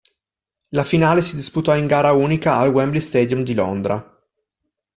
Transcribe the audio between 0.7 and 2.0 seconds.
finale si disputò in